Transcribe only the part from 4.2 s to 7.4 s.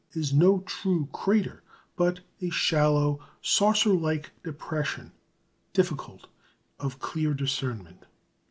depression, difficult of clear